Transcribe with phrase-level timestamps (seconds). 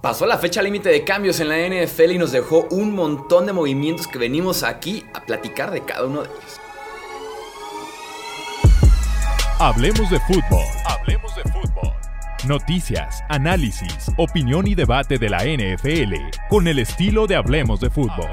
[0.00, 3.52] Pasó la fecha límite de cambios en la NFL y nos dejó un montón de
[3.52, 6.60] movimientos que venimos aquí a platicar de cada uno de ellos.
[9.58, 10.64] Hablemos de fútbol.
[10.86, 11.92] Hablemos de fútbol.
[12.46, 16.14] Noticias, análisis, opinión y debate de la NFL
[16.48, 18.30] con el estilo de Hablemos de fútbol.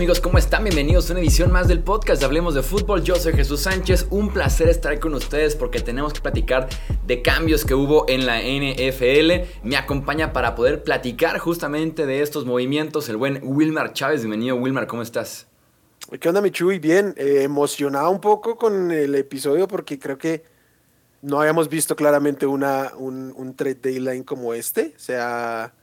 [0.00, 0.20] Amigos?
[0.22, 0.64] ¿Cómo están?
[0.64, 3.04] Bienvenidos a una edición más del podcast de Hablemos de Fútbol.
[3.04, 4.06] Yo soy Jesús Sánchez.
[4.08, 6.70] Un placer estar con ustedes porque tenemos que platicar
[7.06, 9.46] de cambios que hubo en la NFL.
[9.62, 14.22] Me acompaña para poder platicar justamente de estos movimientos el buen Wilmar Chávez.
[14.22, 15.48] Bienvenido Wilmar, ¿cómo estás?
[16.18, 16.78] ¿Qué onda Michuy?
[16.78, 20.44] Bien, eh, emocionado un poco con el episodio porque creo que
[21.20, 24.94] no habíamos visto claramente una, un, un trade deadline como este.
[24.96, 25.74] O sea,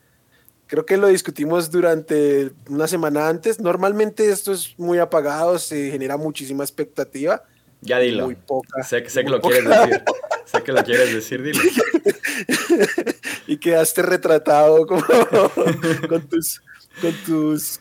[0.68, 3.60] Creo que lo discutimos durante una semana antes.
[3.60, 7.44] Normalmente esto es muy apagado, se genera muchísima expectativa.
[7.82, 8.26] Ya dilo.
[8.26, 8.84] Muy poca.
[8.84, 10.04] Sé, que lo quieres decir.
[10.46, 11.62] sé que lo quieres decir, dilo.
[13.48, 15.04] y quedaste retratado como
[16.10, 16.62] con tus,
[17.02, 17.80] con tus,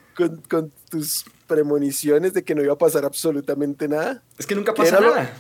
[0.48, 4.22] con, tus premoniciones de que no iba a pasar absolutamente nada.
[4.38, 5.32] Es que nunca pasa nada.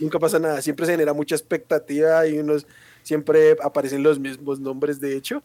[0.00, 0.62] nunca pasa nada.
[0.62, 2.66] Siempre se genera mucha expectativa y unos
[3.02, 5.42] siempre aparecen los mismos nombres, de hecho.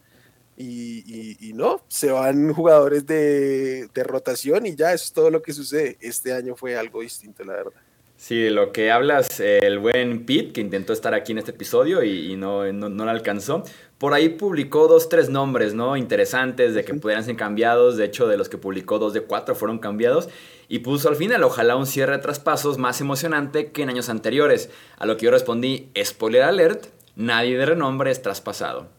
[0.62, 5.98] Y, no, se van jugadores de, rotación y ya eso es todo lo que sucede.
[6.02, 7.72] Este año fue algo distinto, la verdad.
[8.18, 12.36] Sí, lo que hablas, el buen Pete, que intentó estar aquí en este episodio y,
[12.36, 13.64] no, no, no, lo alcanzó,
[13.98, 15.96] por ahí publicó dos, tres nombres, ¿no?
[15.96, 17.96] Interesantes de que pudieran ser cambiados.
[17.96, 20.28] De hecho, de los que publicó, dos de cuatro fueron cambiados.
[20.68, 24.70] Y puso al final, ojalá un cierre de traspasos más emocionante que en años anteriores.
[24.98, 28.99] A lo que yo respondí, spoiler alert, nadie de renombre es traspasado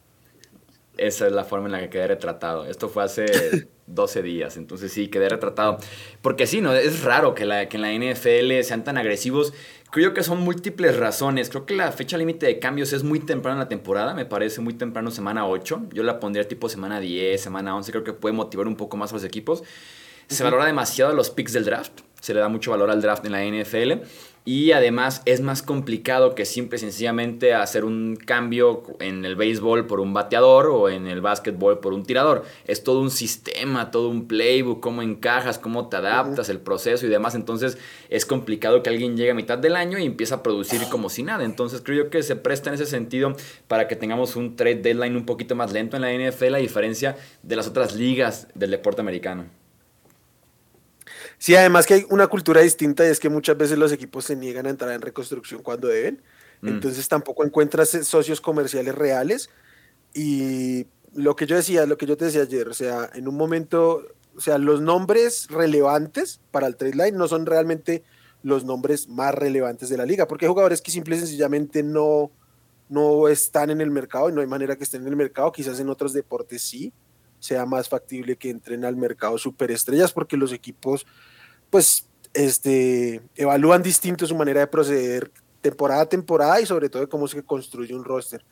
[1.01, 2.67] esa es la forma en la que quedé retratado.
[2.67, 5.79] Esto fue hace 12 días, entonces sí, quedé retratado.
[6.23, 6.75] Porque sí, ¿no?
[6.75, 9.53] Es raro que, la, que en la NFL sean tan agresivos.
[9.91, 11.49] Creo que son múltiples razones.
[11.49, 14.61] Creo que la fecha límite de cambios es muy temprano en la temporada, me parece
[14.61, 15.89] muy temprano, semana 8.
[15.93, 19.11] Yo la pondría tipo semana 10, semana 11, creo que puede motivar un poco más
[19.11, 19.65] a los equipos.
[20.29, 23.33] Se valora demasiado los picks del draft, se le da mucho valor al draft en
[23.33, 24.05] la NFL.
[24.45, 29.87] Y además es más complicado que simple y sencillamente hacer un cambio en el béisbol
[29.87, 32.45] por un bateador o en el básquetbol por un tirador.
[32.67, 37.11] Es todo un sistema, todo un playbook, cómo encajas, cómo te adaptas, el proceso y
[37.11, 37.35] demás.
[37.35, 37.77] Entonces
[38.09, 41.23] es complicado que alguien llegue a mitad del año y empiece a producir como si
[41.23, 41.45] nada.
[41.45, 43.37] Entonces creo yo que se presta en ese sentido
[43.69, 47.17] para que tengamos un trade deadline un poquito más lento en la NFL a diferencia
[47.43, 49.60] de las otras ligas del deporte americano.
[51.39, 54.37] Sí, además que hay una cultura distinta y es que muchas veces los equipos se
[54.37, 56.23] niegan a entrar en reconstrucción cuando deben.
[56.61, 56.69] Mm.
[56.69, 59.51] Entonces tampoco encuentras socios comerciales reales.
[60.15, 63.37] Y lo que yo decía, lo que yo te decía ayer, o sea, en un
[63.37, 68.03] momento, o sea, los nombres relevantes para el trade line no son realmente
[68.43, 72.31] los nombres más relevantes de la liga, porque hay jugadores que simple y sencillamente no,
[72.89, 75.79] no están en el mercado y no hay manera que estén en el mercado, quizás
[75.79, 76.93] en otros deportes sí
[77.41, 81.07] sea más factible que entren al mercado superestrellas porque los equipos
[81.71, 87.27] pues este, evalúan distinto su manera de proceder temporada a temporada y sobre todo cómo
[87.27, 88.45] se construye un roster.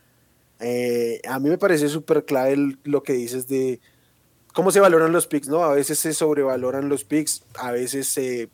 [0.59, 3.79] Eh, a mí me parece súper clave lo que dices de
[4.53, 5.63] cómo se valoran los picks, ¿no?
[5.63, 8.49] A veces se sobrevaloran los picks, a veces se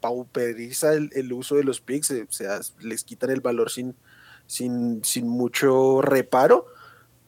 [0.00, 3.94] pauperiza el, uso de los picks, o sea, les quitan el valor sin,
[4.46, 6.66] sin, sin mucho reparo,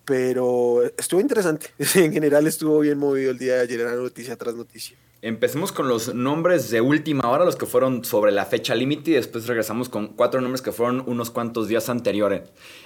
[0.07, 1.67] pero estuvo interesante.
[1.97, 4.97] En general estuvo bien movido el día de ayer, era noticia tras noticia.
[5.23, 9.15] Empecemos con los nombres de última hora, los que fueron sobre la fecha límite, y
[9.15, 12.43] después regresamos con cuatro nombres que fueron unos cuantos días anteriores.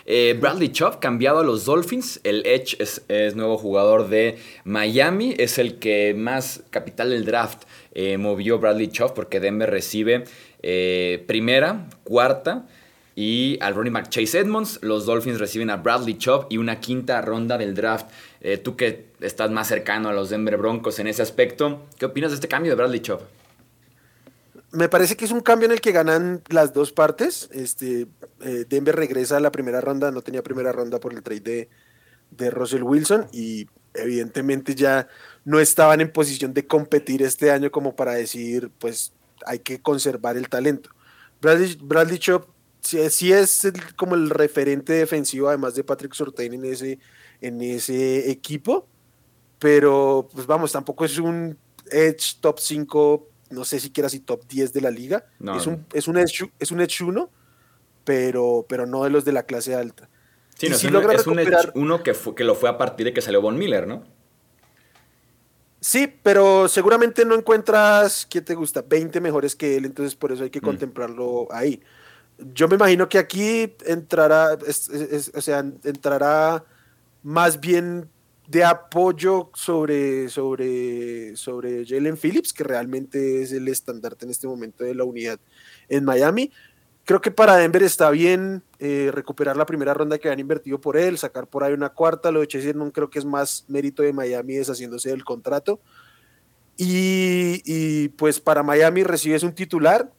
[0.07, 2.21] Eh, Bradley Chubb, cambiado a los Dolphins.
[2.25, 5.35] El Edge es, nuevo jugador de Miami.
[5.39, 10.25] Es el que más capital del draft eh, movió Bradley Chubb, porque Denver recibe
[10.63, 12.67] eh, primera, cuarta
[13.15, 14.79] y al running back Chase Edmonds.
[14.83, 18.11] Los Dolphins reciben a Bradley Chubb y una quinta ronda del draft.
[18.41, 22.31] Eh, tú que estás más cercano a los Denver Broncos en ese aspecto, ¿qué opinas
[22.31, 23.21] de este cambio de Bradley Chubb?
[24.73, 27.49] Me parece que es un cambio en el que ganan las dos partes.
[27.53, 28.07] Este,
[28.41, 31.69] eh, Denver regresa a la primera ronda, no tenía primera ronda por el trade de,
[32.31, 35.09] de Russell Wilson y evidentemente ya
[35.45, 39.13] no estaban en posición de competir este año como para decir, pues
[39.45, 40.91] hay que conservar el talento.
[41.41, 42.47] Bradley, Bradley Chubb
[42.83, 46.99] sí, es como el referente defensivo, además de Patrick Surtain en ese,
[47.41, 48.87] en ese equipo,
[49.59, 51.57] pero pues vamos, tampoco es un
[51.91, 55.25] Edge top 5, no sé siquiera si top 10 de la liga,
[55.57, 57.31] es, un, es, un edge, es un Edge 1,
[58.05, 60.09] pero, pero no de los de la clase alta.
[60.57, 60.85] Sí, no, es,
[61.75, 64.05] uno que, que lo fue a partir de que salió Von Miller, ¿no?
[65.81, 68.83] Sí, pero seguramente no encuentras, ¿quién te gusta?
[68.83, 70.65] 20 mejores que él, entonces por eso hay que mm.
[70.65, 71.83] contemplarlo ahí.
[72.55, 74.59] Yo me imagino que aquí entrará,
[75.35, 76.65] o sea, entrará
[77.23, 78.09] más bien
[78.51, 84.83] de apoyo sobre, sobre, sobre Jalen Phillips, que realmente es el estandarte en este momento
[84.83, 85.39] de la unidad
[85.89, 86.51] en Miami.
[87.05, 90.97] Creo que para Denver está bien eh, recuperar la primera ronda que han invertido por
[90.97, 92.33] él, sacar por ahí una cuarta.
[92.33, 95.81] Lo de Chase no creo que es más mérito de Miami deshaciéndose del contrato.
[96.77, 100.11] Y, y, pues para Miami recibes un titular,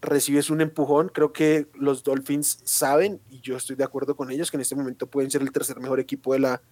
[0.00, 1.08] recibes un empujón.
[1.08, 4.74] Creo que los Dolphins saben, y yo estoy de acuerdo con ellos, que en este
[4.74, 6.62] momento pueden ser el tercer mejor equipo de la,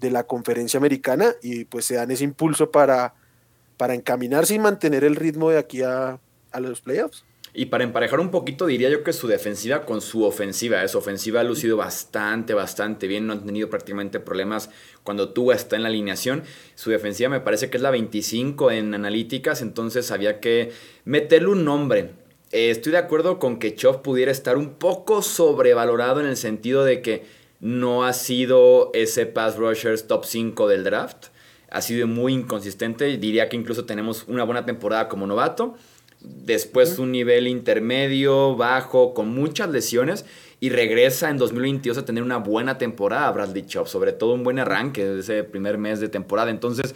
[0.00, 3.14] de la conferencia americana y pues se dan ese impulso para,
[3.76, 6.18] para encaminarse y mantener el ritmo de aquí a,
[6.50, 7.24] a los playoffs.
[7.56, 10.82] Y para emparejar un poquito, diría yo que su defensiva con su ofensiva.
[10.82, 10.88] ¿eh?
[10.88, 13.28] Su ofensiva ha lucido bastante, bastante bien.
[13.28, 14.70] No han tenido prácticamente problemas
[15.04, 16.42] cuando tú está en la alineación.
[16.74, 20.72] Su defensiva me parece que es la 25 en analíticas, entonces había que
[21.04, 22.23] meterle un nombre.
[22.54, 26.84] Eh, estoy de acuerdo con que Chop pudiera estar un poco sobrevalorado en el sentido
[26.84, 27.24] de que
[27.58, 31.26] no ha sido ese pass rushers top 5 del draft.
[31.68, 33.16] Ha sido muy inconsistente.
[33.16, 35.74] Diría que incluso tenemos una buena temporada como novato
[36.20, 40.24] después un nivel intermedio, bajo, con muchas lesiones
[40.60, 44.60] y regresa en 2022 a tener una buena temporada Bradley Chop, sobre todo un buen
[44.60, 46.52] arranque de ese primer mes de temporada.
[46.52, 46.94] Entonces,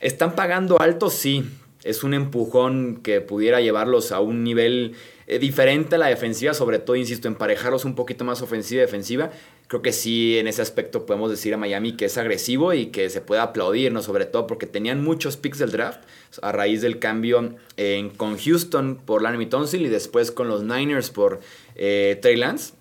[0.00, 1.10] ¿están pagando alto?
[1.10, 1.48] Sí.
[1.88, 4.94] Es un empujón que pudiera llevarlos a un nivel
[5.26, 9.30] eh, diferente a la defensiva, sobre todo, insisto, emparejarlos un poquito más ofensiva y defensiva.
[9.68, 13.08] Creo que sí, en ese aspecto podemos decir a Miami que es agresivo y que
[13.08, 14.02] se puede aplaudir, ¿no?
[14.02, 16.00] Sobre todo porque tenían muchos picks del draft
[16.42, 21.10] a raíz del cambio en, con Houston por Larry Tonsil y después con los Niners
[21.10, 21.40] por
[21.74, 22.74] eh, Trey Lance.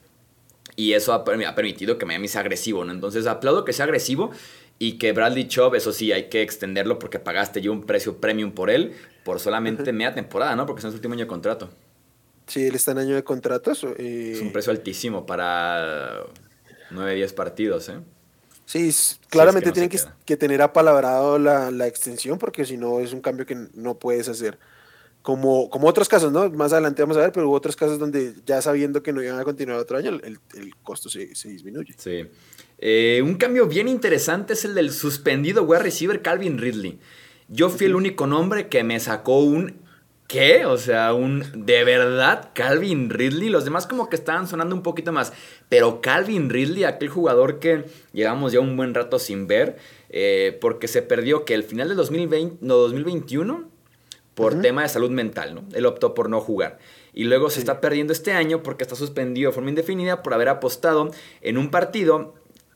[0.78, 2.92] Y eso ha, permitido que Miami sea agresivo, ¿no?
[2.92, 4.32] Entonces aplaudo que sea agresivo
[4.80, 8.52] y que Bradley Chubb, eso sí, hay que extenderlo porque pagaste yo un precio premium
[8.52, 8.94] por él
[9.24, 10.66] por solamente media temporada, ¿no?
[10.66, 11.70] Porque es su último año de contrato.
[12.46, 13.86] Sí, él está en año de contratos.
[13.98, 16.24] Es un precio altísimo para
[16.92, 18.00] 9, 10 partidos, ¿eh?
[18.66, 18.94] Sí,
[19.30, 19.90] claramente tienen
[20.26, 24.28] que, tener apalabrado la, la extensión porque si no es un cambio que no puedes
[24.28, 24.60] hacer.
[25.28, 26.50] Como, como otros casos, ¿no?
[26.52, 29.38] Más adelante vamos a ver, pero hubo otros casos donde ya sabiendo que no iban
[29.38, 31.96] a continuar otro año, el, el costo se, se, disminuye.
[31.98, 32.28] Sí.
[32.78, 36.98] Eh, un cambio bien interesante es el del suspendido wide receiver Calvin Ridley.
[37.50, 39.82] Yo fui el único nombre que me sacó un
[40.28, 40.66] ¿Qué?
[40.66, 41.44] O sea, un.
[41.66, 42.52] ¿De verdad?
[42.54, 43.50] Calvin Ridley.
[43.50, 45.34] Los demás como que estaban sonando un poquito más.
[45.68, 47.84] Pero Calvin Ridley, aquel jugador que
[48.14, 49.76] llevamos ya un buen rato sin ver.
[50.10, 53.76] Eh, porque se perdió que el final de 2020, no, 2021
[54.38, 55.64] por tema de salud mental, ¿no?
[55.74, 56.78] Él optó por no jugar.
[57.12, 60.48] Y luego se está perdiendo este año porque está suspendido de forma indefinida por haber
[60.48, 61.10] apostado
[61.42, 62.36] en un partido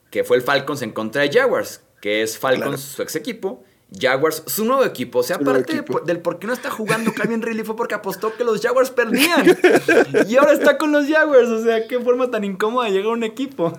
[0.09, 3.63] que fue el Falcons en contra de Jaguars, que es Falcons su ex equipo
[3.95, 5.19] Jaguars, su nuevo equipo.
[5.19, 8.43] O sea, aparte del por qué no está jugando Calvin Ridley fue porque apostó que
[8.43, 9.45] los Jaguars perdían.
[10.27, 11.49] y ahora está con los Jaguars.
[11.49, 13.77] O sea, qué forma tan incómoda llega un equipo.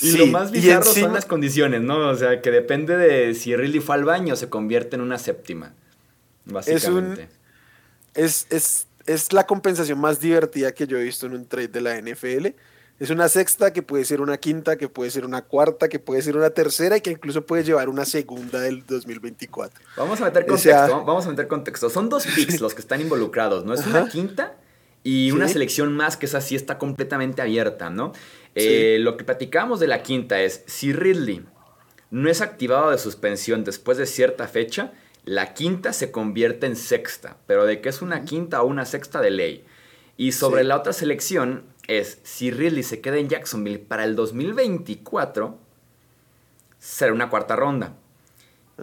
[0.00, 2.08] y lo más bizarro son las condiciones, ¿no?
[2.08, 5.74] O sea, que depende de si Ridley fue al baño, se convierte en una séptima.
[6.48, 7.28] Básicamente.
[8.14, 11.80] Es, es, es la compensación más divertida que yo he visto en un trade de
[11.80, 12.48] la NFL
[12.98, 16.20] es una sexta, que puede ser una quinta, que puede ser una cuarta, que puede
[16.20, 19.80] ser una tercera y que incluso puede llevar una segunda del 2024.
[19.96, 21.90] Vamos a meter contexto, vamos a meter contexto.
[21.90, 23.72] Son dos picks los que están involucrados, ¿no?
[23.72, 24.56] Es una quinta
[25.04, 28.12] y una selección más que esa sí está completamente abierta, ¿no?
[28.56, 31.46] Eh, lo que platicamos de la quinta es, si Ridley
[32.10, 34.92] no es activado de suspensión después de cierta fecha,
[35.28, 39.20] la quinta se convierte en sexta, pero de que es una quinta o una sexta
[39.20, 39.64] de ley.
[40.16, 45.58] Y sobre la otra selección, es si Ridley se queda en Jacksonville para el 2024,
[46.78, 47.94] será una cuarta ronda.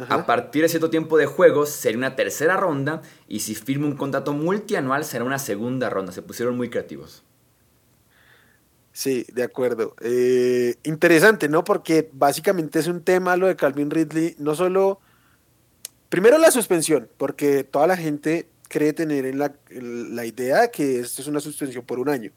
[0.08, 3.96] A partir de cierto tiempo de juegos sería una tercera ronda y si firma un
[3.96, 6.12] contrato multianual será una segunda ronda.
[6.12, 7.24] Se pusieron muy creativos.
[8.92, 9.96] Sí, de acuerdo.
[10.00, 11.64] Eh, interesante, ¿no?
[11.64, 15.00] Porque básicamente es un tema lo de Calvin Ridley, no solo...
[16.10, 21.22] Primero la suspensión, porque toda la gente cree tener en la, la idea que esto
[21.22, 22.32] es una suspensión por un año.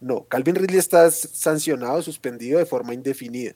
[0.00, 3.54] No, Calvin Ridley está sancionado, suspendido de forma indefinida.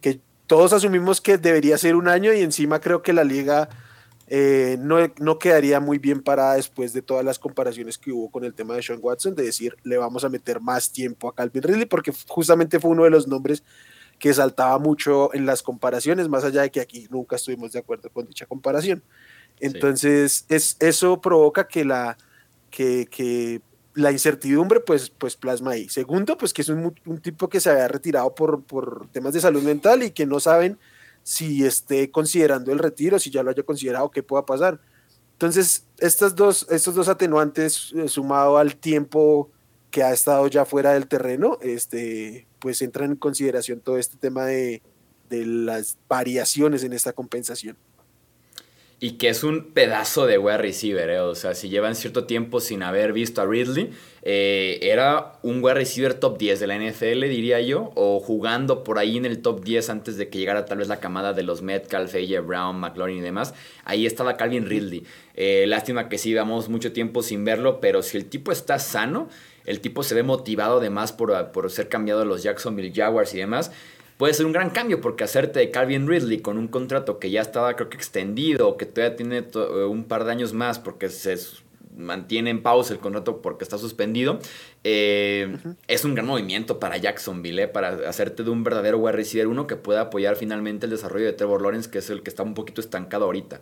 [0.00, 3.68] Que todos asumimos que debería ser un año y encima creo que la liga
[4.26, 8.54] eh, no, quedaría muy bien parada después de todas las comparaciones que hubo con el
[8.54, 11.86] tema de Sean Watson, de decir le vamos a meter más tiempo a Calvin Ridley,
[11.86, 13.62] porque justamente fue uno de los nombres
[14.24, 18.08] que saltaba mucho en las comparaciones, más allá de que aquí nunca estuvimos de acuerdo
[18.08, 19.02] con dicha comparación.
[19.60, 22.16] Entonces, es, eso provoca que la
[22.70, 23.60] que, que
[23.92, 25.90] la incertidumbre pues, pues plasma ahí.
[25.90, 29.62] Segundo, pues que es un, tipo que se había retirado por, por, temas de salud
[29.62, 30.78] mental y que no saben
[31.22, 34.80] si esté considerando el retiro, si ya lo haya considerado, qué pueda pasar.
[35.32, 39.50] Entonces, estas dos, estos dos atenuantes, eh, sumado al tiempo
[39.90, 44.46] que ha estado ya fuera del terreno, este, pues entra en consideración todo este tema
[44.46, 44.80] de,
[45.28, 47.76] de las variaciones en esta compensación.
[49.00, 51.20] Y que es un pedazo de wide receiver, ¿eh?
[51.20, 53.90] O sea, si llevan cierto tiempo sin haber visto a Ridley,
[54.22, 58.98] eh, era un wide receiver top 10 de la NFL, diría yo, o jugando por
[58.98, 61.60] ahí en el top 10 antes de que llegara tal vez la camada de los
[61.60, 63.52] Metcalf, AJ Brown, McLaurin y demás.
[63.84, 65.04] Ahí estaba Calvin Ridley.
[65.34, 69.28] Eh, lástima que sí, vamos mucho tiempo sin verlo, pero si el tipo está sano,
[69.64, 73.38] el tipo se ve motivado además por, por ser cambiado a los Jacksonville Jaguars y
[73.38, 73.70] demás
[74.16, 77.40] puede ser un gran cambio porque hacerte de Calvin Ridley con un contrato que ya
[77.40, 81.08] estaba creo que extendido o que todavía tiene eh, un par de años más porque
[81.08, 81.36] se
[81.96, 84.38] mantiene en pausa el contrato porque está suspendido,
[84.82, 85.56] eh,
[85.86, 89.66] es un gran movimiento para Jacksonville, eh, para hacerte de un verdadero wide receiver uno
[89.66, 92.54] que pueda apoyar finalmente el desarrollo de Trevor Lawrence, que es el que está un
[92.54, 93.60] poquito estancado ahorita.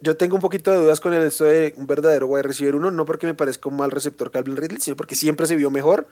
[0.00, 2.90] Yo, tengo un poquito de dudas con el esto de un verdadero wide receiver uno,
[2.90, 6.06] no porque me parezca un mal receptor Calvin Ridley, sino porque siempre se vio mejor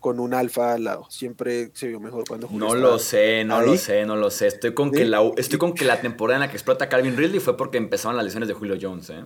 [0.00, 1.06] con un alfa al lado.
[1.10, 2.58] Siempre se vio mejor cuando jugó.
[2.58, 4.46] No lo sé, no lo sé, no lo sé.
[4.46, 7.40] Estoy con, que la, estoy con que la temporada en la que explota Calvin Ridley
[7.40, 9.10] fue porque empezaron las lesiones de Julio Jones.
[9.10, 9.24] ¿eh?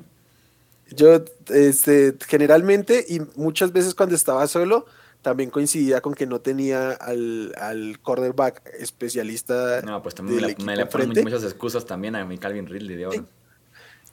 [0.91, 4.87] Yo, este, generalmente, y muchas veces cuando estaba solo,
[5.23, 9.81] también coincidía con que no tenía al, al cornerback especialista.
[9.83, 13.25] No, pues también me, le ponen muchas excusas también a mi Calvin Ridley de ahora.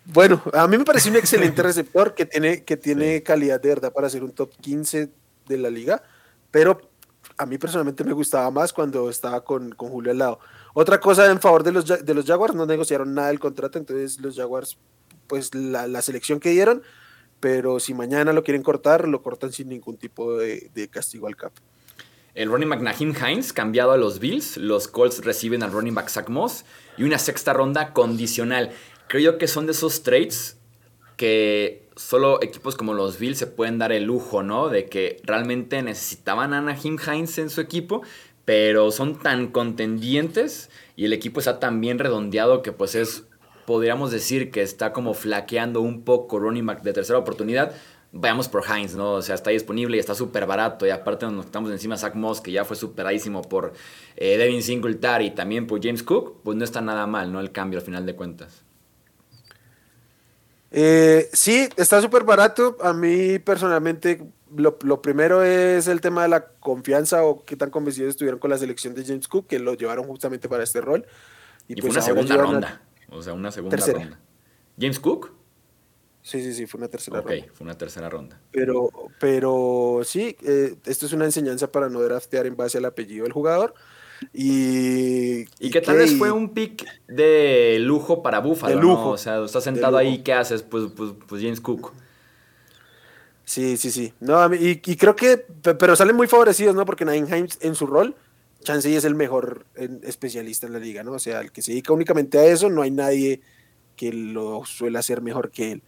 [0.06, 3.94] Bueno, a mí me parece un excelente receptor que tiene, que tiene calidad de verdad
[3.94, 5.10] para ser un top 15
[5.48, 6.02] de la liga
[6.52, 6.82] pero
[7.38, 10.40] a mí personalmente me gustaba más cuando estaba con, Julio al lado.
[10.74, 14.20] Otra cosa en favor de los, de los Jaguars, no negociaron nada del contrato, entonces
[14.20, 14.78] los Jaguars,
[15.28, 16.84] pues la, selección que dieron,
[17.40, 21.54] pero si mañana lo quieren cortar, lo cortan sin ningún tipo de, castigo al cap.
[22.34, 24.56] El running back Nahim Hines cambiado a los Bills.
[24.56, 26.64] Los Colts reciben al running back Zach Moss
[26.98, 28.72] y una sexta ronda condicional.
[29.12, 30.58] Creo que son de esos trades
[31.18, 34.70] que solo equipos como los Bills se pueden dar el lujo, ¿no?
[34.70, 38.04] De que realmente necesitaban a Anaheim Hines en su equipo,
[38.46, 43.26] pero son tan contendientes y el equipo está tan bien redondeado que pues es,
[43.66, 47.76] podríamos decir que está como flaqueando un poco Ronnie Mac de tercera oportunidad.
[48.14, 49.16] Vayamos por Hines, ¿no?
[49.16, 50.88] O sea, está disponible y está súper barato.
[50.88, 53.74] Y aparte nos estamos encima Zach Moss, que ya fue superadísimo por
[54.16, 56.44] eh, Devin Singletary y también por James Cook.
[56.46, 57.42] Pues no está nada mal, ¿no?
[57.42, 58.71] El cambio al final de cuentas.
[60.72, 62.78] Eh, sí, está súper barato.
[62.82, 64.26] A mí personalmente
[64.56, 68.58] lo, primero es el tema de la confianza o qué tan convencidos estuvieron con la
[68.58, 71.06] selección de James Cook, que lo llevaron justamente para este rol.
[71.68, 72.82] Y, fue pues una segunda ronda.
[73.10, 74.20] O sea, una segunda ronda.
[74.80, 75.34] ¿James Cook?
[76.24, 77.36] Sí, sí, sí, fue una tercera ronda.
[77.36, 78.40] Ok, fue una tercera ronda.
[78.52, 83.24] Pero, pero sí, eh, esto es una enseñanza para no draftear en base al apellido
[83.24, 83.74] del jugador.
[84.34, 88.76] Y, y, que tal vez fue un pick de lujo para Buffalo.
[88.76, 89.10] De lujo.
[89.10, 90.62] O sea, estás sentado ahí, ¿qué haces?
[90.64, 91.92] Pues, pues, pues, James Cook.
[93.44, 94.14] Sí, sí, sí.
[94.20, 95.46] No, y, creo que,
[95.78, 96.86] pero salen muy favorecidos, ¿no?
[96.86, 97.28] Porque Nain
[97.60, 98.16] en su rol,
[98.62, 99.66] Chansey es el mejor
[100.04, 101.14] especialista en la liga, ¿no?
[101.14, 103.42] O sea, el que se dedica únicamente a eso, no hay nadie
[103.98, 105.84] que lo suele hacer mejor que él.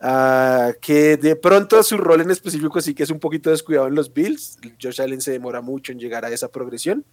[0.00, 3.94] Ah, que de pronto su rol en específico sí que es un poquito descuidado en
[3.94, 4.58] los Bills.
[4.82, 7.04] Josh Allen se demora mucho en llegar a esa progresión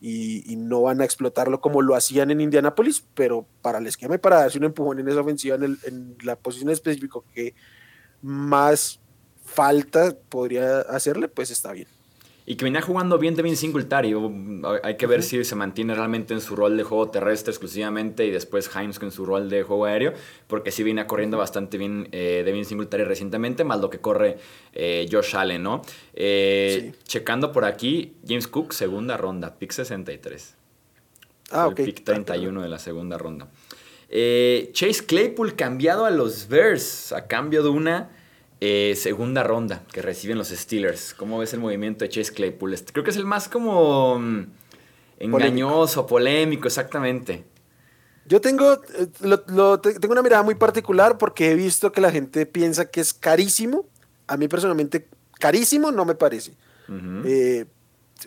[0.00, 4.18] y, no van a explotarlo como lo hacían en Indianapolis, pero para el esquema y
[4.18, 7.54] para darse un empujón en esa ofensiva en, en la posición específica que
[8.22, 9.00] más
[9.44, 11.88] falta podría hacerle, pues está bien.
[12.48, 14.14] Y que venía jugando bien Devin Singletary.
[14.84, 18.30] Hay que ver si se mantiene realmente en su rol de juego terrestre exclusivamente y
[18.30, 20.12] después Himes con su rol de juego aéreo,
[20.46, 24.38] porque sí viene corriendo bastante bien eh, Devin Singletary recientemente, más lo que corre
[24.72, 25.82] eh, Josh Allen, ¿no?
[26.14, 30.54] Eh, checando por aquí, James Cook, segunda ronda, pick 63.
[31.50, 31.80] Ah, ok.
[31.82, 33.48] Pick 31 de la segunda ronda.
[34.08, 38.15] Chase Claypool cambiado a los Bears a cambio de una
[38.60, 41.14] eh, segunda ronda que reciben los Steelers.
[41.14, 42.72] ¿Cómo ves el movimiento de Chase Claypool?
[42.74, 44.46] Este, creo que es el más como mm,
[45.18, 47.44] engañoso, polémico, exactamente.
[48.26, 49.06] Yo tengo, eh,
[50.00, 53.86] tengo una mirada muy particular porque he visto que la gente piensa que es carísimo.
[54.26, 55.06] A mí personalmente,
[55.38, 56.54] carísimo no me parece.
[57.24, 57.66] Eh,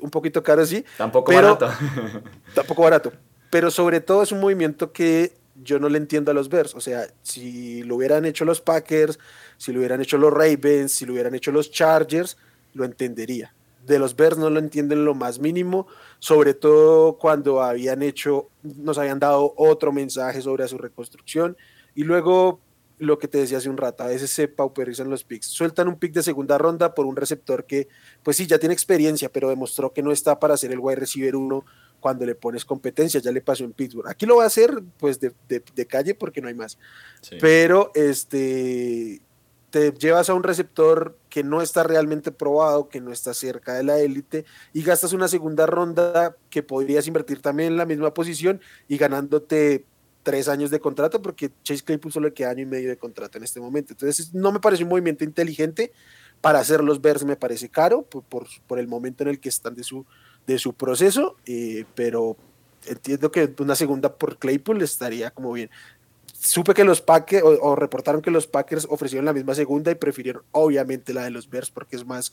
[0.01, 0.85] un poquito caro sí.
[0.97, 1.69] Tampoco barato.
[2.53, 3.11] tampoco barato.
[3.49, 5.33] Pero sobre todo es un movimiento que
[5.63, 6.75] yo no le entiendo a los Bears.
[6.75, 9.19] O sea, si lo hubieran hecho los Packers,
[9.57, 12.37] si lo hubieran hecho los Ravens, si lo hubieran hecho los Chargers,
[12.73, 13.53] lo entendería.
[13.85, 15.87] De los Bears no lo entienden lo más mínimo,
[16.19, 21.57] sobre todo cuando habían hecho, nos habían dado otro mensaje sobre su reconstrucción
[21.95, 22.59] y luego
[22.99, 25.47] lo que te decía hace un rato, a veces se pauperizan los picks.
[25.47, 27.87] Sueltan un pick de segunda ronda por un receptor que,
[28.23, 31.37] pues sí, ya tiene experiencia, pero demostró que no está para ser el wide receiver
[31.37, 31.63] uno
[31.99, 34.07] cuando le pones competencia, ya le pasó en Pittsburgh.
[34.07, 36.77] Aquí lo va a hacer, pues, de, calle porque no hay más.
[37.39, 39.21] Pero, este,
[39.69, 43.83] te llevas a un receptor que no está realmente probado, que no está cerca de
[43.83, 48.61] la élite, y gastas una segunda ronda que podrías invertir también en la misma posición
[48.87, 49.85] y ganándote
[50.23, 53.37] tres años de contrato, porque Chase Claypool solo le queda año y medio de contrato
[53.37, 53.93] en este momento.
[53.93, 55.91] Entonces, no me parece un movimiento inteligente.
[56.41, 58.23] Para hacer los Bears me parece caro por,
[58.67, 60.05] por, el momento en el que están de su,
[60.47, 62.37] de su proceso, eh, pero
[62.85, 65.69] entiendo que una segunda por Claypool estaría como bien
[66.39, 70.43] supe que los Packers, o, reportaron que los Packers ofrecieron la misma segunda y prefirieron
[70.51, 72.31] obviamente la de los Bears porque es más,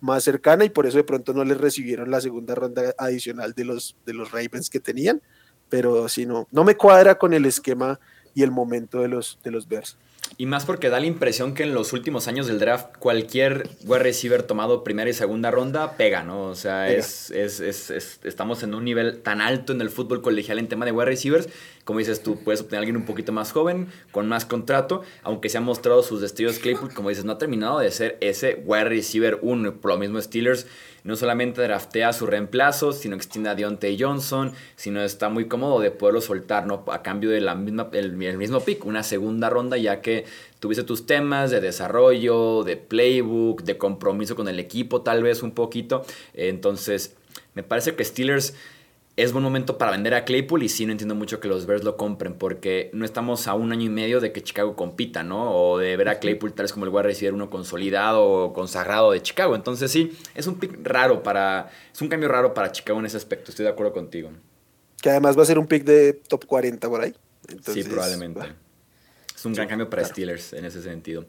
[0.00, 3.64] más cercana y por eso de pronto no les recibieron la segunda ronda adicional de
[3.64, 5.22] los, de los Ravens que tenían.
[5.68, 7.98] Pero si no, no me cuadra con el esquema
[8.34, 9.96] y el momento de los, de los Bears.
[10.36, 14.00] Y más porque da la impresión que en los últimos años del draft cualquier wide
[14.00, 16.46] receiver tomado primera y segunda ronda pega, ¿no?
[16.46, 20.58] O sea, es, es, es, estamos en un nivel tan alto en el fútbol colegial
[20.58, 21.48] en tema de wide receivers.
[21.84, 25.48] Como dices tú, puedes obtener a alguien un poquito más joven, con más contrato, aunque
[25.48, 28.84] se han mostrado sus destellos Claypool, como dices, no ha terminado de ser ese wide
[28.84, 29.76] receiver 1.
[29.76, 30.66] Por lo mismo Steelers
[31.04, 35.46] no solamente draftea a su reemplazo, sino que extiende a Deontay Johnson, sino está muy
[35.46, 36.82] cómodo de poderlo soltar, ¿no?
[36.90, 40.24] A cambio de la misma, el, mismo pick, una segunda ronda, ya que
[40.60, 45.52] tuviste tus temas de desarrollo, de playbook, de compromiso con el equipo, tal vez un
[45.52, 46.06] poquito.
[46.32, 47.14] Entonces,
[47.52, 48.54] me parece que Steelers
[49.16, 51.84] es buen momento para vender a Claypool y sí no entiendo mucho que los Bears
[51.84, 55.52] lo compren porque no estamos a un año y medio de que Chicago compita, ¿no?
[55.54, 59.12] O de ver a Claypool tal vez como el wide recibir uno consolidado o consagrado
[59.12, 59.54] de Chicago.
[59.54, 63.16] Entonces sí, es un pick raro para, es un cambio raro para Chicago en ese
[63.16, 64.30] aspecto, estoy de acuerdo contigo.
[65.00, 67.14] Que además va a ser un pick de top 40 por ahí.
[67.72, 68.40] sí, probablemente.
[69.36, 71.24] Es un gran cambio para Steelers en ese sentido.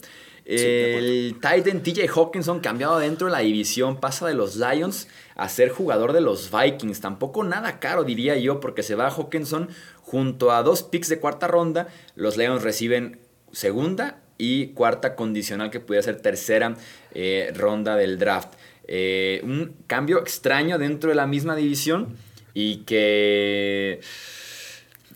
[0.46, 5.70] El Titan TJ Hawkinson cambiado dentro de la división, pasa de los Lions a ser
[5.70, 7.00] jugador de los Vikings.
[7.00, 9.68] Tampoco nada caro, diría yo, porque se va a Hawkinson
[10.02, 11.88] junto a dos picks de cuarta ronda.
[12.14, 13.18] Los Lions reciben
[13.50, 16.76] segunda y cuarta condicional que pudiera ser tercera
[17.12, 18.54] eh, ronda del draft.
[18.86, 22.16] Eh, un cambio extraño dentro de la misma división
[22.54, 24.00] y que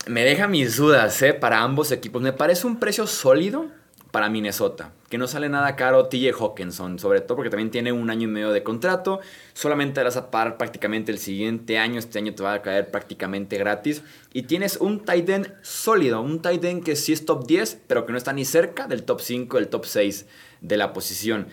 [0.07, 2.21] me deja mis dudas eh, para ambos equipos.
[2.21, 3.67] Me parece un precio sólido
[4.11, 8.09] para Minnesota, que no sale nada caro TJ Hawkinson, sobre todo porque también tiene un
[8.09, 9.21] año y medio de contrato,
[9.53, 13.57] solamente vas a pagar prácticamente el siguiente año, este año te va a caer prácticamente
[13.57, 17.79] gratis, y tienes un tight end sólido, un tight end que sí es top 10,
[17.87, 20.25] pero que no está ni cerca del top 5, del top 6
[20.59, 21.47] de la posición.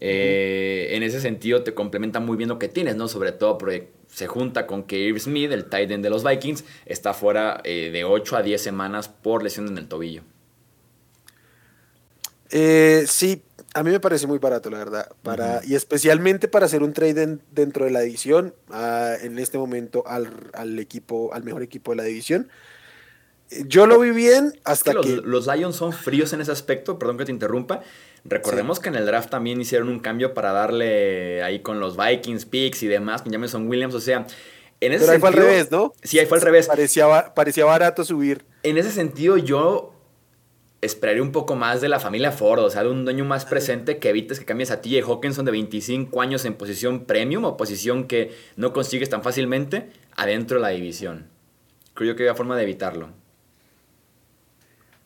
[0.00, 3.08] Eh, en ese sentido te complementa muy bien lo que tienes, ¿no?
[3.08, 7.14] Sobre todo porque se junta con que Smith, el tight end de los Vikings, está
[7.14, 10.22] fuera eh, de 8 a 10 semanas por lesión en el tobillo.
[12.50, 13.42] Eh, sí,
[13.74, 15.08] a mí me parece muy barato, la verdad.
[15.22, 18.54] Para, Y especialmente para hacer un trade dentro de la división,
[19.20, 22.48] en este momento al, equipo, al mejor equipo de la división.
[23.66, 27.24] Yo lo vi bien hasta que, los, Lions son fríos en ese aspecto, perdón que
[27.24, 27.82] te interrumpa.
[28.24, 32.46] Recordemos que en el draft también hicieron un cambio para darle ahí con los Vikings,
[32.46, 34.26] picks y demás, con Jameson Williams, o sea,
[34.80, 35.92] en ese Pero ahí fue al revés, ¿no?
[36.02, 36.66] Sí, ahí fue al revés.
[36.66, 38.44] Parecía, parecía barato subir.
[38.62, 39.93] En ese sentido, yo
[40.84, 43.98] esperaría un poco más de la familia Ford, o sea, de un dueño más presente
[43.98, 48.06] que evites que cambies a TJ Hawkinson de 25 años en posición premium o posición
[48.06, 51.28] que no consigues tan fácilmente adentro de la división.
[51.94, 53.10] Creo que había forma de evitarlo.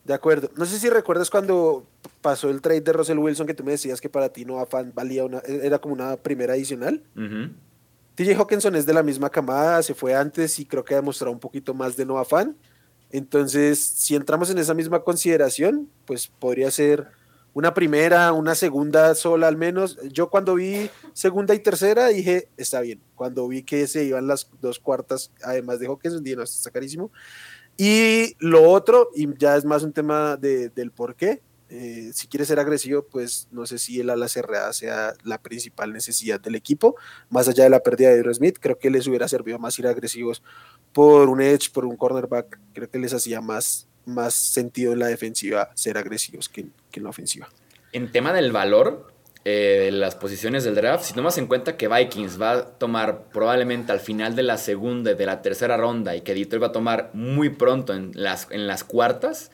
[0.05, 0.51] De acuerdo.
[0.57, 1.87] No sé si recuerdas cuando
[2.23, 5.25] pasó el trade de Russell Wilson que tú me decías que para ti no valía
[5.25, 7.03] una, era como una primera adicional.
[8.14, 11.31] TJ Hawkinson es de la misma camada, se fue antes y creo que ha demostrado
[11.31, 12.57] un poquito más de no afán.
[13.11, 17.09] Entonces, si entramos en esa misma consideración, pues podría ser
[17.55, 19.99] una primera, una segunda sola al menos.
[20.12, 23.01] Yo cuando vi segunda y tercera dije, está bien.
[23.14, 27.11] Cuando vi que se iban las dos cuartas, además de Hawkins, dije, no, está carísimo.
[27.77, 32.46] Y lo otro, y ya es más un tema del por qué, eh, si quiere
[32.46, 36.96] ser agresivo, pues no sé si el ala cerrada sea la principal necesidad del equipo,
[37.28, 40.42] más allá de la pérdida de Smith, creo que les hubiera servido más ir agresivos
[40.92, 45.09] por un edge, por un cornerback, creo que les hacía más, más sentido en la
[45.09, 47.48] defensiva ser agresivos que, en la ofensiva.
[47.92, 49.12] En tema del valor
[49.44, 53.24] eh, de las posiciones del draft, si tomas en cuenta que Vikings va a tomar
[53.28, 56.66] probablemente al final de la segunda y de la tercera ronda y que Detroit va
[56.68, 59.50] a tomar muy pronto en las, en las cuartas,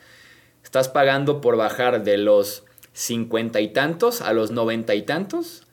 [0.64, 5.66] estás pagando por bajar de los cincuenta y tantos a los noventa y tantos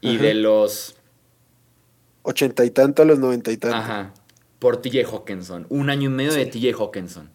[0.00, 0.96] y de los
[2.22, 3.80] ochenta y tantos a los noventa y tantos.
[3.80, 4.14] Ajá.
[4.58, 5.66] Por TJ Hawkinson.
[5.68, 7.30] Un año y medio de TJ Hawkinson.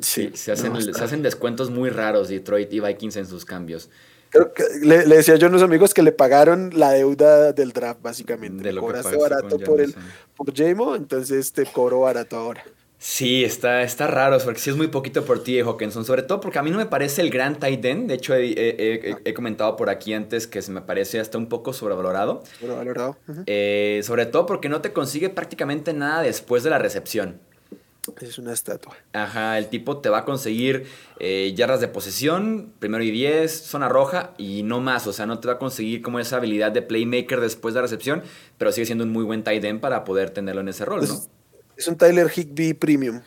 [0.00, 3.90] Sí, se, hacen, se hacen descuentos muy raros Detroit y Vikings en sus cambios.
[4.30, 8.00] Creo que le, decía yo a unos amigos que le pagaron la deuda del draft,
[8.00, 8.64] básicamente.
[8.64, 9.94] De lo Cobraste barato por, el,
[10.34, 12.64] por Jamo, entonces te cobro barato ahora.
[13.04, 16.04] Sí, está, está raro, porque sí es muy poquito por ti, Hawkinson.
[16.04, 18.06] Sobre todo porque a mí no me parece el gran tight end.
[18.06, 22.44] De hecho, he, comentado por aquí antes que se me parece hasta un poco sobrevalorado.
[22.60, 23.16] Sobrevalorado.
[23.46, 27.40] Eh, sobre todo porque no te consigue prácticamente nada después de la recepción.
[28.20, 28.96] Es una estatua.
[29.12, 30.86] Ajá, el tipo te va a conseguir
[31.18, 35.08] eh, yardas de posesión, primero y diez, zona roja y no más.
[35.08, 37.82] O sea, no te va a conseguir como esa habilidad de playmaker después de la
[37.82, 38.22] recepción,
[38.58, 41.41] pero sigue siendo un muy buen tight end para poder tenerlo en ese rol, ¿no?
[41.76, 43.22] Es un Tyler Higby Premium.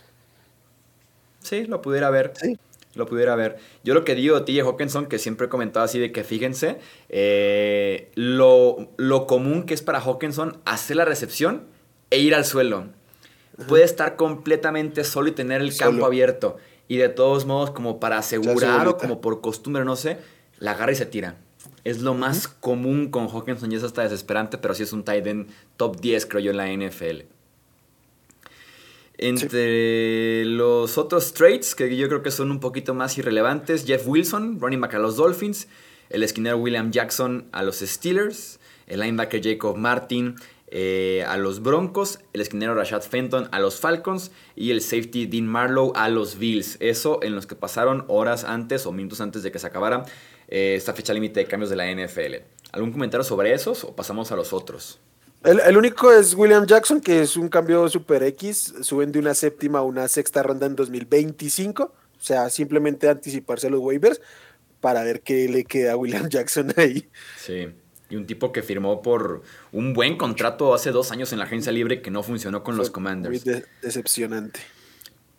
[1.41, 2.33] Sí, lo pudiera ver.
[2.39, 2.57] Sí.
[2.95, 3.57] Lo pudiera ver.
[3.83, 6.79] Yo lo que digo, TJ Hawkinson, que siempre he comentado así de que fíjense,
[7.09, 8.87] eh, lo,
[9.27, 11.63] común que es para Hawkinson hacer la recepción
[12.09, 12.87] e ir al suelo.
[13.67, 16.57] Puede estar completamente solo y tener el campo abierto.
[16.87, 20.17] Y de todos modos, como para asegurar o como por costumbre, no sé,
[20.59, 21.37] la agarra y se tira.
[21.83, 25.25] Es lo más común con Hawkinson y es hasta desesperante, pero sí es un tight
[25.27, 27.34] end top 10, creo yo, en la NFL.
[29.17, 34.59] Entre los otros trades, que yo creo que son un poquito más irrelevantes, Jeff Wilson,
[34.59, 35.67] running back a los Dolphins,
[36.09, 40.35] el esquinero William Jackson a los Steelers, el linebacker Jacob Martin
[40.67, 45.47] eh, a los Broncos, el esquinero Rashad Fenton a los Falcons y el safety Dean
[45.47, 46.77] Marlowe a los Bills.
[46.79, 50.05] Eso en los que pasaron horas antes o minutos antes de que se acabara
[50.47, 52.43] eh, esta fecha límite de cambios de la NFL.
[52.71, 54.99] ¿Algún comentario sobre esos o pasamos a los otros?
[55.45, 58.73] El, único es William Jackson, que es un cambio super X.
[58.81, 61.83] Suben de una séptima a una sexta ronda en 2025.
[61.83, 64.21] O sea, simplemente anticiparse a los waivers
[64.81, 67.07] para ver qué le queda a William Jackson ahí.
[67.37, 67.67] Sí.
[68.09, 71.71] Y un tipo que firmó por un buen contrato hace dos años en la agencia
[71.71, 73.45] libre que no funcionó con los Commanders.
[73.45, 74.59] Muy decepcionante.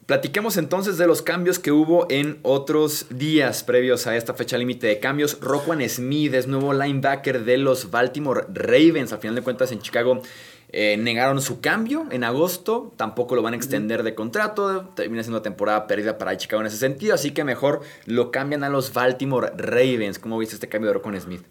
[0.07, 4.87] Platiquemos entonces de los cambios que hubo en otros días previos a esta fecha límite
[4.87, 5.40] de cambios.
[5.40, 9.12] Roquan Smith es nuevo linebacker de los Baltimore Ravens.
[9.12, 10.23] Al final de cuentas en Chicago
[10.71, 12.92] eh, negaron su cambio en agosto.
[12.97, 14.90] Tampoco lo van a extender de contrato.
[14.95, 17.12] Termina siendo temporada perdida para Chicago en ese sentido.
[17.12, 20.21] Así que mejor lo cambian a los Baltimore Ravens.
[20.21, 21.42] ¿Cómo viste este cambio de Roquan Smith?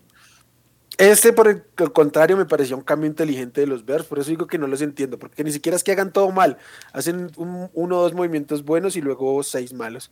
[0.97, 4.47] Este, por el contrario, me pareció un cambio inteligente de los Bears, por eso digo
[4.47, 6.57] que no los entiendo, porque ni siquiera es que hagan todo mal,
[6.93, 10.11] hacen uno o dos movimientos buenos y luego seis malos.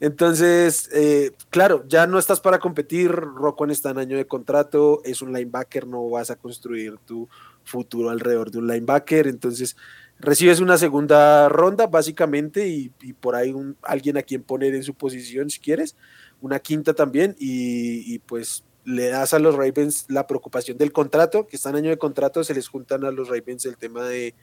[0.00, 5.22] Entonces, eh, claro, ya no estás para competir, Rocco está en año de contrato, es
[5.22, 7.28] un linebacker, no vas a construir tu
[7.62, 9.76] futuro alrededor de un linebacker, entonces
[10.18, 12.88] recibes una segunda ronda básicamente y,
[13.20, 15.96] por ahí alguien a quien poner en su posición si quieres,
[16.40, 21.56] una quinta también y pues le das a los Ravens la preocupación del contrato, que
[21.56, 24.34] están año de contrato, se les juntan a los Ravens el tema de,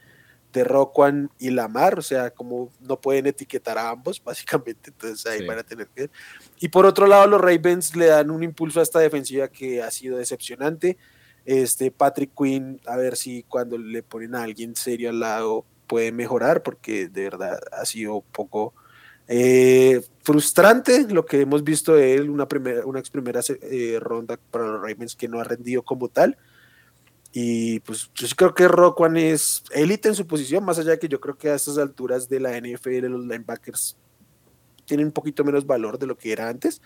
[0.54, 5.46] de Roquan y Lamar, o sea, como no pueden etiquetar a ambos, básicamente, entonces ahí
[5.46, 6.12] van a tener que ver.
[6.60, 9.92] Y por otro lado, los Ravens le dan un impulso a esta defensiva que ha
[9.92, 10.98] sido decepcionante.
[11.46, 16.12] Este Patrick Quinn, a ver si cuando le ponen a alguien serio al lado puede
[16.12, 18.74] mejorar, porque de verdad ha sido poco
[19.28, 24.40] eh, frustrante lo que hemos visto de él, una, primera, una ex primera eh, ronda
[24.52, 26.38] para los Ravens que no ha rendido como tal.
[27.34, 31.00] Y pues yo sí creo que Roquan es élite en su posición, más allá de
[31.00, 33.96] que yo creo que a estas alturas de la NFL los linebackers
[34.86, 36.82] tienen un poquito menos valor de lo que era antes,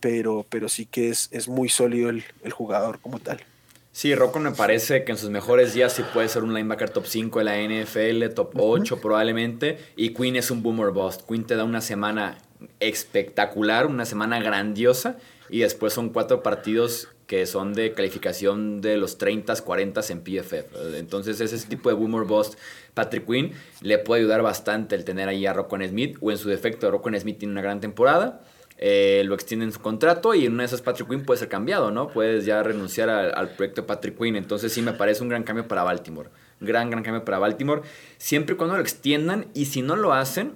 [0.00, 3.44] pero, pero sí que es, es muy sólido el jugador como tal.
[3.94, 7.06] Sí, Rocco me parece que en sus mejores días sí puede ser un linebacker top
[7.06, 9.78] 5 de la NFL, top 8 probablemente.
[9.94, 11.22] Y Quinn es un boomer bust.
[11.28, 12.36] Quinn te da una semana
[12.80, 15.16] espectacular, una semana grandiosa.
[15.50, 20.96] Y después son cuatro partidos que son de calificación de los 30, 40 en PFF.
[20.96, 22.58] Entonces ese tipo de boomer bust,
[22.94, 26.16] Patrick Quinn, le puede ayudar bastante el tener ahí a Rocco Smith.
[26.20, 28.42] O en su defecto, Rocco Smith tiene una gran temporada
[28.76, 31.92] eh, lo extienden su contrato y en una de esas Patrick Quinn puede ser cambiado,
[31.92, 32.08] ¿no?
[32.08, 34.36] Puedes ya renunciar al, proyecto de Patrick Quinn.
[34.36, 36.28] Entonces sí me parece un gran cambio para Baltimore.
[36.60, 37.82] Gran, gran cambio para Baltimore.
[38.18, 40.52] Siempre y cuando lo extiendan y si no lo hacen,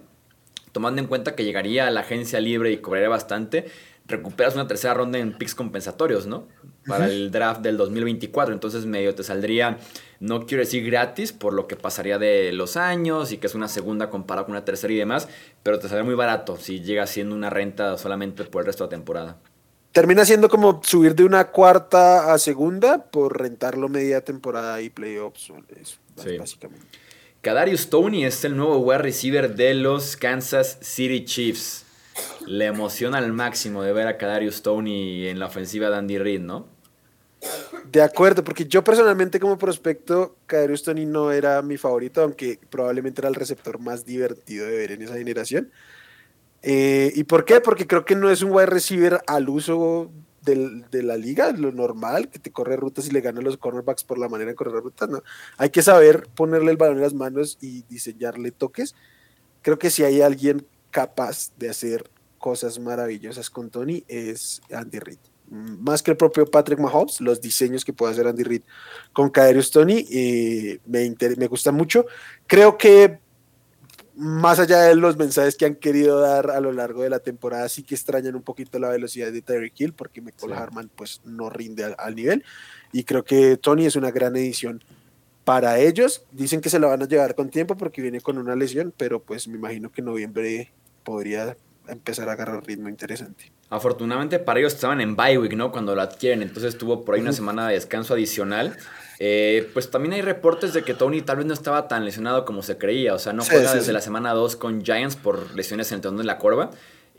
[0.73, 3.67] tomando en cuenta que llegaría a la agencia libre y cobraría bastante,
[4.07, 6.49] recuperas una tercera ronda en picks compensatorios, ¿no?
[6.87, 8.55] Para el draft del 2024.
[8.55, 9.79] Entonces medio te saldría
[10.21, 13.69] no quiero decir gratis por lo que pasaría de los años y que es una
[13.69, 15.29] segunda comparada con una tercera y demás,
[15.63, 18.87] pero te sale muy barato si llega siendo una renta solamente por el resto de
[18.89, 19.37] la temporada.
[19.93, 25.53] Termina siendo como subir de una cuarta a segunda por rentarlo media temporada y playoffs,
[26.17, 26.87] básicamente.
[27.41, 31.85] Kadarius Tony es el nuevo wide receiver de los Kansas City Chiefs.
[32.47, 36.41] Le emociona al máximo de ver a Kadarius Tony en la ofensiva de Andy Reid,
[36.41, 36.67] ¿no?
[37.93, 43.21] De acuerdo, porque yo personalmente como prospecto, Kadarius Tony no era mi favorito, aunque probablemente
[43.21, 45.71] era el receptor más divertido de ver en esa generación.
[46.63, 47.61] Eh, ¿Y por qué?
[47.61, 50.11] Porque creo que no es un wide receiver al uso
[50.55, 54.19] de la liga, lo normal, que te corre rutas y le gana los cornerbacks por
[54.19, 55.09] la manera de correr rutas.
[55.09, 55.23] No.
[55.57, 58.95] Hay que saber ponerle el balón en las manos y diseñarle toques.
[59.63, 65.19] Creo que si hay alguien capaz de hacer cosas maravillosas con Tony es Andy Reid.
[65.51, 68.63] Más que el propio Patrick Mahomes, los diseños que puede hacer Andy Reid
[69.13, 72.05] con Kaderius Tony eh, me, me gusta mucho.
[72.47, 73.19] Creo que
[74.19, 77.69] más allá de los mensajes que han querido dar a lo largo de la temporada,
[77.69, 81.49] sí que extrañan un poquito la velocidad de Tyreek Hill, porque Michael Harman pues no
[81.49, 82.45] rinde al, nivel.
[82.93, 84.83] Y creo que Tony es una gran edición
[85.45, 86.25] para ellos.
[86.33, 89.23] Dicen que se lo van a llevar con tiempo porque viene con una lesión, pero
[89.23, 90.73] pues me imagino que en noviembre
[91.05, 93.53] podría empezar a agarrar ritmo interesante.
[93.71, 95.71] Afortunadamente para ellos estaban en bye week, ¿no?
[95.71, 98.77] Cuando lo adquieren, entonces tuvo por ahí una semana de descanso adicional.
[99.21, 102.63] Eh, pues también hay reportes de que Tony tal vez no estaba tan lesionado como
[102.63, 103.15] se creía.
[103.15, 106.19] O sea, no juega desde la semana 2 con Giants por lesiones en el tendón
[106.19, 106.71] de la corva.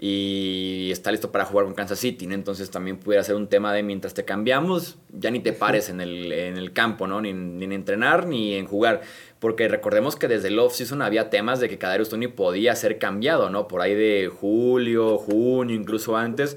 [0.01, 2.25] Y está listo para jugar con Kansas City.
[2.31, 5.99] Entonces también pudiera ser un tema de mientras te cambiamos, ya ni te pares en
[5.99, 7.19] el, en el campo, ¿no?
[7.19, 9.01] Ni, ni, en entrenar ni en jugar.
[9.39, 13.49] Porque recordemos que desde el off-season había temas de que Kadarius Tony podía ser cambiado,
[13.49, 13.67] ¿no?
[13.67, 16.55] Por ahí de julio, junio, incluso antes.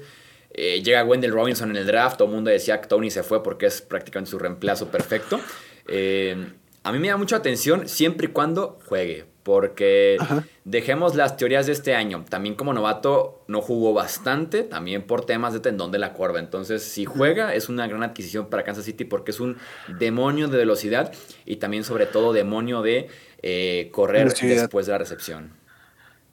[0.53, 3.41] Eh, llega Wendell Robinson en el draft, todo el mundo decía que Tony se fue
[3.41, 5.39] porque es prácticamente su reemplazo perfecto.
[5.87, 6.35] Eh,
[6.83, 10.17] a mí me da mucha atención siempre y cuando juegue, porque
[10.65, 12.25] dejemos las teorías de este año.
[12.29, 16.39] También como novato no jugó bastante, también por temas de tendón de la curva.
[16.39, 19.57] Entonces, si juega, es una gran adquisición para Kansas City porque es un
[19.97, 21.13] demonio de velocidad
[21.45, 23.07] y también sobre todo demonio de
[23.41, 25.53] eh, correr después de la recepción.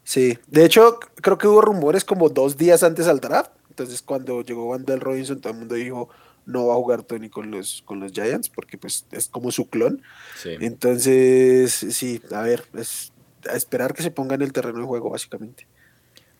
[0.03, 3.53] Sí, de hecho, creo que hubo rumores como dos días antes al draft
[3.83, 6.09] entonces cuando llegó Wendell Robinson, todo el mundo dijo,
[6.47, 9.69] no va a jugar Tony con los, con los Giants, porque pues es como su
[9.69, 10.03] clon.
[10.45, 13.13] Entonces, sí, a ver, es
[13.49, 15.67] a esperar que se ponga en el terreno de juego, básicamente.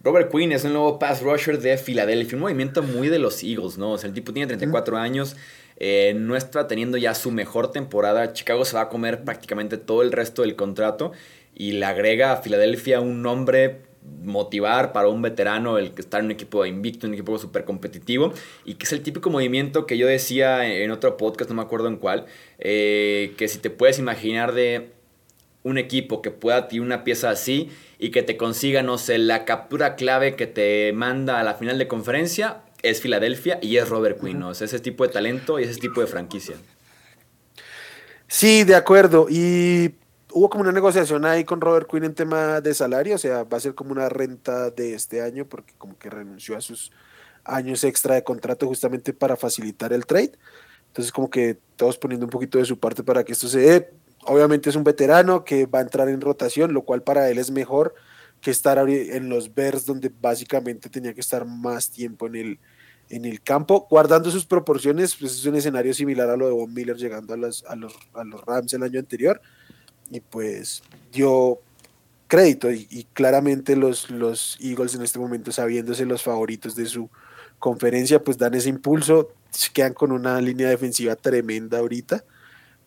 [0.03, 3.77] Robert Quinn es el nuevo pass rusher de Filadelfia, un movimiento muy de los Eagles,
[3.77, 3.93] ¿no?
[3.93, 5.37] O sea, el tipo tiene 34 años,
[5.77, 8.33] eh, no está teniendo ya su mejor temporada.
[8.33, 11.13] Chicago se va a comer prácticamente todo el resto del contrato
[11.55, 13.83] y le agrega a Filadelfia un nombre
[14.23, 18.33] motivar para un veterano el que está en un equipo invicto, un equipo súper competitivo
[18.65, 21.89] y que es el típico movimiento que yo decía en otro podcast, no me acuerdo
[21.89, 22.27] en cuál,
[22.59, 24.91] eh, que si te puedes imaginar de
[25.63, 29.45] un equipo que pueda tener una pieza así y que te consiga, no sé, la
[29.45, 34.19] captura clave que te manda a la final de conferencia, es Filadelfia y es Robert
[34.19, 34.53] Quinn, ¿no?
[34.53, 36.57] ese tipo de talento y ese tipo de franquicia.
[38.27, 39.27] Sí, de acuerdo.
[39.29, 39.91] Y
[40.33, 43.57] hubo como una negociación ahí con Robert Quinn en tema de salario, o sea, va
[43.57, 46.93] a ser como una renta de este año porque como que renunció a sus
[47.45, 50.33] años extra de contrato justamente para facilitar el trade.
[50.89, 53.91] Entonces como que todos poniendo un poquito de su parte para que esto se dé.
[54.25, 57.51] Obviamente es un veterano que va a entrar en rotación, lo cual para él es
[57.51, 57.95] mejor
[58.41, 62.59] que estar en los Bears donde básicamente tenía que estar más tiempo en el,
[63.09, 66.73] en el campo, guardando sus proporciones, pues es un escenario similar a lo de Von
[66.73, 69.41] Miller llegando a los, a los, a los Rams el año anterior
[70.11, 71.61] y pues dio
[72.31, 77.11] crédito y, claramente los, los Eagles en este momento sabiéndose los favoritos de su
[77.59, 82.25] conferencia pues dan ese impulso, se quedan con una línea defensiva tremenda ahorita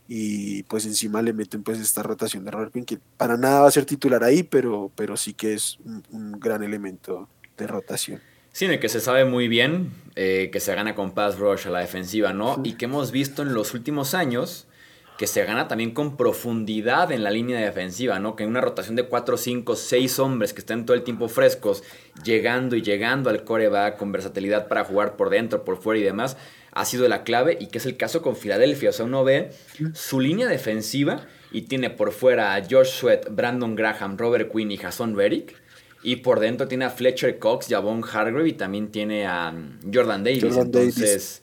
[0.08, 3.68] y pues encima le meten pues esta rotación de Robert Quinn que para nada va
[3.68, 5.78] a ser titular ahí pero, pero sí que es
[6.12, 8.22] un, gran elemento de rotación.
[8.54, 11.80] Sí, que se sabe muy bien eh, que se gana con pass rush a la
[11.80, 12.62] defensiva, ¿no?
[12.64, 14.68] Y que hemos visto en los últimos años
[15.18, 18.36] que se gana también con profundidad en la línea defensiva, ¿no?
[18.36, 21.84] Que en una rotación de 4, 5, 6 hombres que estén todo el tiempo frescos,
[22.24, 26.38] llegando y llegando al coreback con versatilidad para jugar por dentro, por fuera y demás,
[26.72, 28.90] ha sido la clave y que es el caso con Filadelfia.
[28.90, 29.52] O sea, uno ve
[29.94, 34.78] su línea defensiva y tiene por fuera a Josh Sweat, Brandon Graham, Robert Quinn y
[34.78, 35.56] Jason Reddick.
[36.02, 39.54] Y por dentro tiene a Fletcher Cox, Javon Hargrave y también tiene a
[39.94, 40.44] Jordan Davis.
[40.44, 41.43] Entonces,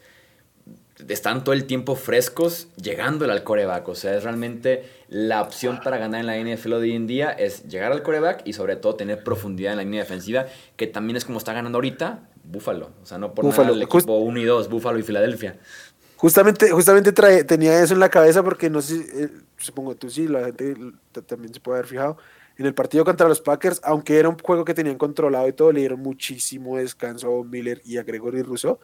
[1.08, 3.88] están todo el tiempo frescos llegando al coreback.
[3.88, 7.30] O sea, es realmente la opción para ganar en la NFL de hoy en día
[7.30, 11.16] es llegar al coreback y sobre todo tener profundidad en la línea defensiva, que también
[11.16, 12.90] es como está ganando ahorita Búfalo.
[13.02, 15.58] O sea, no por nada el equipo 1 y 2, Búfalo y Filadelfia.
[16.16, 17.12] Justamente, justamente
[17.44, 20.92] tenía eso en la cabeza porque no sé, eh, supongo tú sí, la gente
[21.26, 22.18] también se puede haber fijado.
[22.58, 25.72] En el partido contra los Packers, aunque era un juego que tenían controlado y todo,
[25.72, 28.78] le dieron muchísimo descanso a Miller y a Gregory Rousseau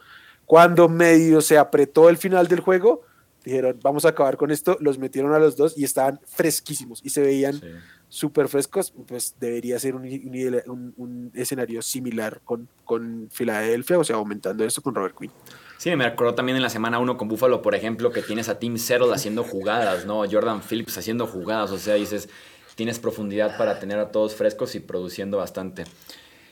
[0.47, 3.01] cuando medio se apretó el final del juego,
[3.43, 7.09] dijeron, vamos a acabar con esto, los metieron a los dos y estaban fresquísimos y
[7.09, 7.61] se veían
[8.07, 14.81] súper frescos, pues debería ser un, escenario similar con, con Filadelfia, o sea, aumentando esto
[14.81, 15.31] con Robert Quinn.
[15.77, 18.57] Sí, me acuerdo también en la semana 1 con Buffalo, por ejemplo, que tienes a
[18.57, 20.23] Tim Settle haciendo jugadas, ¿no?
[20.29, 22.29] Jordan Phillips haciendo jugadas, o sea, dices,
[22.75, 25.83] tienes profundidad para tener a todos frescos y produciendo bastante.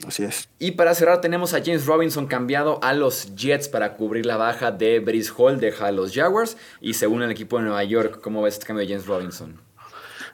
[0.07, 0.49] Así es.
[0.59, 4.71] Y para cerrar tenemos a James Robinson cambiado a los Jets para cubrir la baja
[4.71, 8.19] de Brice Hall, deja a los Jaguars y según el equipo de Nueva York.
[8.21, 9.59] ¿Cómo ves este cambio de James Robinson?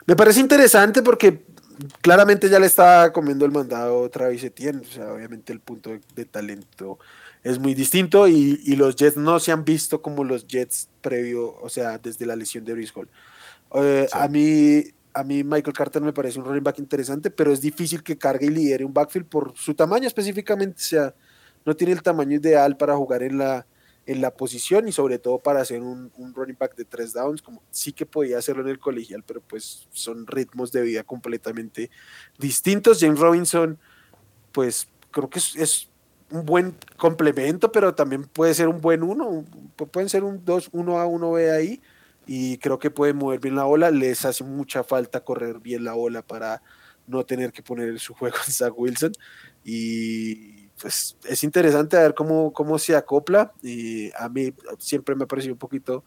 [0.06, 1.44] Me parece interesante porque
[2.00, 4.80] claramente ya le está comiendo el mandado Travis Etienne.
[4.80, 6.98] O sea, obviamente el punto de, talento
[7.42, 11.68] es muy distinto y, los Jets no se han visto como los Jets previo, o
[11.68, 13.08] sea, desde la lesión de Brice Hall.
[13.74, 17.60] Eh, a mí a mí Michael Carter me parece un running back interesante, pero es
[17.60, 21.14] difícil que cargue y lidere un backfield por su tamaño específicamente, o sea,
[21.64, 23.66] no tiene el tamaño ideal para jugar en la,
[24.06, 27.62] en la posición y sobre todo para hacer un, running back de tres downs, como
[27.70, 31.90] sí que podía hacerlo en el colegial, pero pues son ritmos de vida completamente
[32.38, 32.98] distintos.
[33.00, 33.78] James Robinson,
[34.50, 35.88] pues creo que es,
[36.30, 39.44] un buen complemento, pero también puede ser un buen uno,
[39.92, 41.82] pueden ser un 2, 1 A, 1 B ahí
[42.26, 43.90] y creo que puede mover bien la ola.
[43.90, 46.62] Les hace mucha falta correr bien la ola para
[47.06, 49.12] no tener que poner su juego en Zach Wilson.
[49.64, 53.52] Y pues es interesante ver cómo, cómo se acopla.
[53.62, 56.04] Y a mí siempre me ha parecido un poquito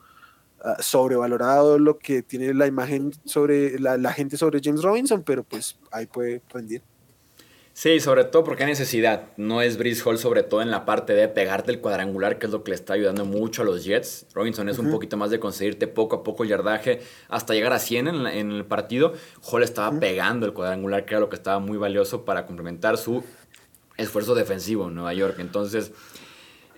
[0.63, 5.43] ah, sobrevalorado lo que tiene la imagen sobre la, la gente sobre James Robinson, pero
[5.43, 6.81] pues ahí puede rendir.
[7.77, 9.27] Sí, sobre todo porque hay necesidad.
[9.35, 12.51] No es Brice Hall, sobre todo en la parte de pegarte el cuadrangular, que es
[12.53, 14.27] lo que le está ayudando mucho a los Jets.
[14.33, 17.79] Robinson es un poquito más de conseguirte poco a poco el yardaje hasta llegar a
[17.79, 19.11] 100 en, el partido.
[19.41, 23.25] Hall estaba pegando el cuadrangular, que era lo que estaba muy valioso para complementar su
[23.97, 25.35] esfuerzo defensivo en Nueva York.
[25.39, 25.91] Entonces,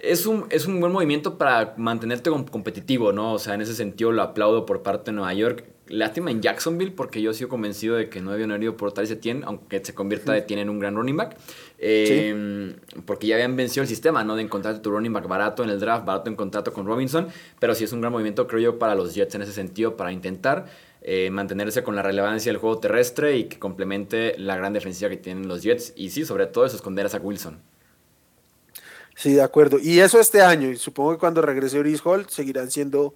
[0.01, 3.33] es un, es un buen movimiento para mantenerte competitivo, ¿no?
[3.33, 6.91] O sea, en ese sentido lo aplaudo por parte de Nueva York Lástima en Jacksonville
[6.91, 10.33] porque yo sigo convencido de que no habían herido por Travis Etienne, aunque se convierta
[10.33, 11.38] de Etienne en un gran running back.
[11.77, 14.36] Em, porque ya habían vencido el sistema, ¿no?
[14.36, 17.27] De encontrar tu running back barato en el draft, barato en contrato con Robinson.
[17.60, 20.12] Pero sí es un gran movimiento, creo yo, para los Jets en ese sentido, para
[20.12, 20.65] intentar
[21.01, 25.17] eh, mantenerse con la relevancia del juego terrestre y que complemente la gran defensiva que
[25.17, 25.93] tienen los Jets.
[25.95, 27.62] Y sí, sobre todo eso, esconder a Zach Wilson.
[29.17, 29.80] Sí, de acuerdo.
[29.80, 30.69] Y eso este año.
[30.69, 33.15] Y supongo que cuando regrese Brice Hall seguirán siendo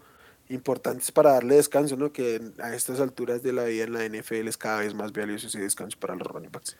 [0.49, 2.11] importantes para darle descanso, ¿no?
[2.11, 5.45] Que a estas alturas de la vida en la NFL es cada vez más valioso
[5.45, 6.75] ese descanso para los running backs.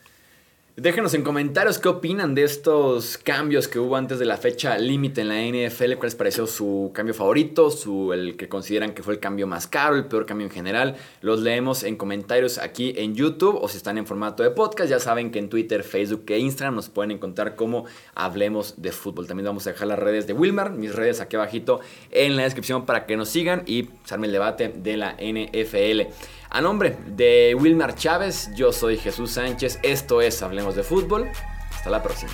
[0.76, 5.20] Déjenos en comentarios qué opinan de estos cambios que hubo antes de la fecha límite
[5.20, 9.12] en la NFL, cuál les pareció su cambio favorito, su, el que consideran que fue
[9.12, 10.96] el cambio más caro, el peor cambio en general.
[11.20, 14.98] Los leemos en comentarios aquí en YouTube o si están en formato de podcast, ya
[14.98, 19.26] saben que en Twitter, Facebook e Instagram nos pueden encontrar como Hablemos de Fútbol.
[19.26, 21.80] También vamos a dejar las redes de Wilmar, mis redes aquí abajito
[22.10, 26.12] en la descripción para que nos sigan y se el debate de la NFL.
[26.54, 31.30] A nombre de Wilmar Chávez, yo soy Jesús Sánchez, esto es Hablemos de Fútbol.
[31.74, 32.30] Hasta la próxima.